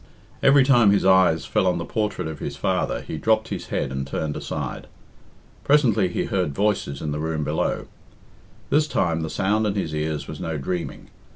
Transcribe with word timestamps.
Every 0.41 0.63
time 0.63 0.89
his 0.89 1.05
eyes 1.05 1.45
fell 1.45 1.67
on 1.67 1.77
the 1.77 1.85
portrait 1.85 2.27
of 2.27 2.39
his 2.39 2.57
father 2.57 3.01
he 3.01 3.19
dropped 3.19 3.49
his 3.49 3.67
head 3.67 3.91
and 3.91 4.07
turned 4.07 4.35
aside. 4.35 4.87
Presently 5.63 6.07
he 6.07 6.25
heard 6.25 6.55
voices 6.55 7.03
in 7.03 7.11
the 7.11 7.19
room 7.19 7.43
below. 7.43 7.85
This 8.71 8.87
time 8.87 9.21
the 9.21 9.29
sound 9.29 9.67
in 9.67 9.75
his 9.75 9.93
ears 9.93 10.27
was 10.27 10.39
no 10.39 10.57
dreaming. 10.57 11.09